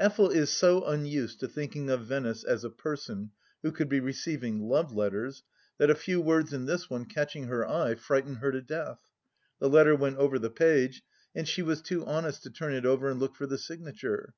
[0.00, 3.30] Effel is so unused to thinking of Venice as a person
[3.62, 5.44] who could be receiving love letters
[5.76, 8.98] that a few words in this one, catching her eye, frightened her to death.
[9.60, 13.08] The letter went over the page, and she was too honest to turn it over
[13.08, 14.34] and look for the signature.